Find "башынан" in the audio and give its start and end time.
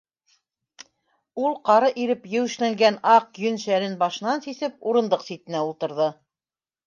4.01-4.43